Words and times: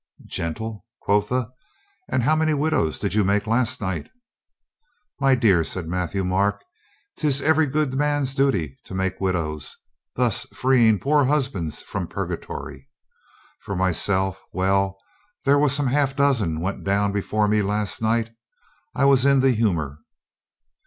"Gentle, 0.25 0.83
quotha! 0.99 1.51
And 2.09 2.23
how 2.23 2.35
many 2.35 2.55
widows 2.55 2.97
did 2.97 3.13
you 3.13 3.23
make 3.23 3.45
last 3.45 3.79
night?" 3.79 4.09
"My 5.19 5.35
dear," 5.35 5.63
said 5.63 5.87
Matthieu 5.87 6.23
Marc, 6.23 6.63
"'tis 7.17 7.39
every 7.39 7.67
good 7.67 7.93
man's 7.93 8.33
duty 8.33 8.79
to 8.85 8.95
make 8.95 9.21
widows. 9.21 9.77
Thus 10.15 10.45
freeing 10.55 10.97
poor 10.97 11.25
husbands 11.25 11.83
from 11.83 12.07
purgatory. 12.07 12.89
For 13.59 13.75
myself, 13.75 14.43
well, 14.51 14.97
there 15.45 15.59
were 15.59 15.69
some 15.69 15.85
half 15.85 16.15
dozen 16.15 16.61
went 16.61 16.83
down 16.83 17.11
before 17.11 17.47
me 17.47 17.61
last 17.61 18.01
night. 18.01 18.31
I 18.95 19.05
was 19.05 19.23
in 19.23 19.39
the 19.41 19.51
humor." 19.51 19.99